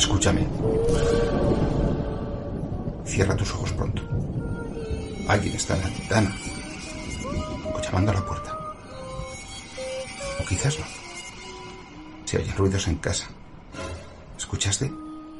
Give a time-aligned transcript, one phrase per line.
[0.00, 0.46] Escúchame.
[3.04, 4.02] Cierra tus ojos pronto.
[5.28, 6.36] Alguien está en la ventana.
[7.74, 8.58] O llamando a la puerta.
[10.40, 10.86] O quizás no.
[12.24, 13.26] Si oyen ruidos en casa.
[14.38, 14.90] ¿Escuchaste?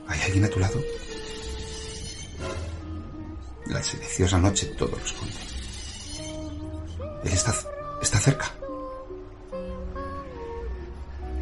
[0.08, 0.78] ¿Hay alguien a tu lado?
[3.64, 4.98] La silenciosa noche todo lo.
[7.24, 7.54] Él está,
[8.02, 8.52] está cerca.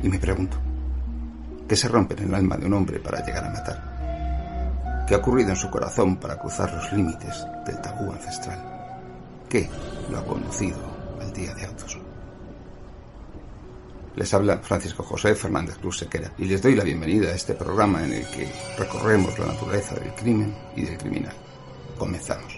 [0.05, 0.57] Y me pregunto,
[1.69, 5.05] ¿qué se rompe en el alma de un hombre para llegar a matar?
[5.07, 8.59] ¿Qué ha ocurrido en su corazón para cruzar los límites del tabú ancestral?
[9.49, 9.69] ¿Qué
[10.11, 10.79] lo ha conducido
[11.21, 11.99] al día de autos?
[14.17, 18.03] Les habla Francisco José Fernández Cruz Sequera y les doy la bienvenida a este programa
[18.05, 21.35] en el que recorremos la naturaleza del crimen y del criminal.
[21.97, 22.58] Comenzamos.